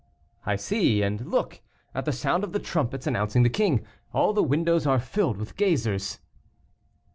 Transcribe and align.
"I 0.47 0.55
see 0.55 1.03
it; 1.03 1.05
and 1.05 1.27
look! 1.29 1.61
at 1.93 2.05
the 2.05 2.11
sound 2.11 2.43
of 2.43 2.53
the 2.53 2.59
trumpets 2.59 3.05
announcing 3.05 3.43
the 3.43 3.51
king, 3.51 3.85
all 4.15 4.33
the 4.33 4.41
windows 4.41 4.87
are 4.87 4.97
filled 4.99 5.37
with 5.37 5.55
gazers." 5.55 6.17